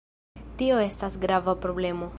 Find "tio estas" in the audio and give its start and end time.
0.61-1.19